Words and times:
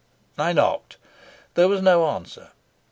I 0.35 0.51
knocked. 0.51 0.97
There 1.53 1.67
was 1.67 1.83
no 1.83 2.07
answer. 2.07 2.49